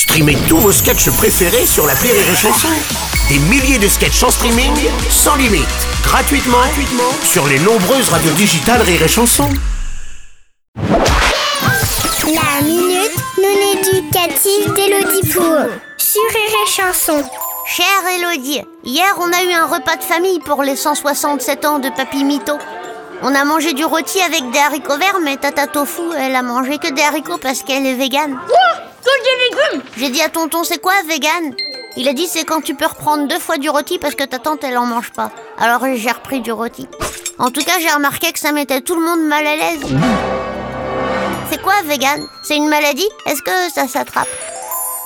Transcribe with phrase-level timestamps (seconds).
[0.00, 2.68] Streamez tous vos sketchs préférés sur la Rire et Chanson.
[3.28, 4.72] Des milliers de sketchs en streaming,
[5.10, 5.68] sans limite,
[6.02, 9.50] gratuitement, gratuitement sur les nombreuses radios digitales Rire et Chanson.
[10.74, 15.68] La minute non éducative d'Élodie Pour
[15.98, 17.22] sur Rire et Chanson.
[17.66, 21.90] Chère Elodie, hier on a eu un repas de famille pour les 167 ans de
[21.90, 22.54] Papy Mito.
[23.22, 26.78] On a mangé du rôti avec des haricots verts, mais Tata Tofu, elle a mangé
[26.78, 28.38] que des haricots parce qu'elle est végane.
[29.96, 31.54] J'ai dit à tonton, c'est quoi vegan?
[31.96, 34.38] Il a dit c'est quand tu peux reprendre deux fois du rôti parce que ta
[34.38, 35.30] tante elle en mange pas.
[35.58, 36.86] Alors j'ai repris du rôti.
[37.38, 39.80] En tout cas, j'ai remarqué que ça mettait tout le monde mal à l'aise.
[41.50, 42.22] C'est quoi vegan?
[42.42, 43.08] C'est une maladie?
[43.26, 44.28] Est-ce que ça s'attrape?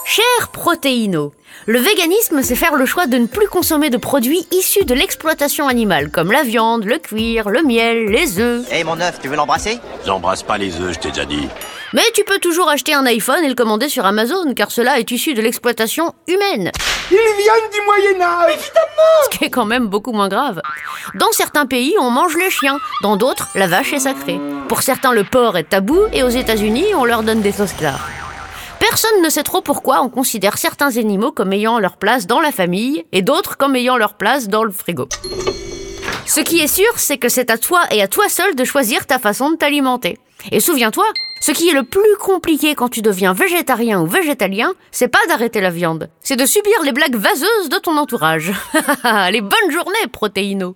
[0.05, 1.33] Cher Protéino,
[1.66, 5.66] le véganisme, c'est faire le choix de ne plus consommer de produits issus de l'exploitation
[5.69, 8.66] animale, comme la viande, le cuir, le miel, les œufs.
[8.70, 9.78] Hé mon œuf, tu veux l'embrasser?
[10.05, 11.48] J'embrasse pas les œufs, je t'ai déjà dit.
[11.95, 15.12] Mais tu peux toujours acheter un iPhone et le commander sur Amazon, car cela est
[15.12, 16.73] issu de l'exploitation humaine.
[17.12, 18.59] Ils viennent du Moyen-Âge
[19.23, 20.61] Ce qui est quand même beaucoup moins grave.
[21.14, 24.41] Dans certains pays, on mange les chiens, dans d'autres, la vache est sacrée.
[24.69, 28.08] Pour certains, le porc est tabou, et aux États-Unis, on leur donne des Oscars.
[28.81, 32.51] Personne ne sait trop pourquoi on considère certains animaux comme ayant leur place dans la
[32.51, 35.08] famille et d'autres comme ayant leur place dans le frigo.
[36.27, 39.06] Ce qui est sûr, c'est que c'est à toi et à toi seul de choisir
[39.06, 40.19] ta façon de t'alimenter.
[40.51, 41.06] Et souviens-toi,
[41.47, 45.61] ce qui est le plus compliqué quand tu deviens végétarien ou végétalien, c'est pas d'arrêter
[45.61, 48.51] la viande, c'est de subir les blagues vaseuses de ton entourage.
[49.05, 50.75] Allez, bonne journée, protéino